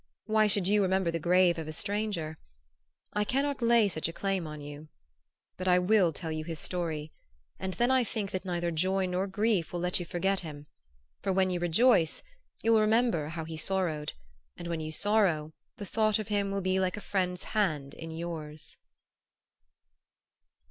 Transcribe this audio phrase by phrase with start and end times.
[0.25, 2.39] Why should you remember the grave of a stranger?
[3.13, 4.89] I cannot lay such a claim on you.
[5.57, 7.11] But I will tell you his story
[7.59, 10.65] and then I think that neither joy nor grief will let you forget him;
[11.21, 12.23] for when you rejoice
[12.63, 14.13] you will remember how he sorrowed;
[14.57, 18.09] and when you sorrow the thought of him will be like a friend's hand in
[18.09, 18.77] yours."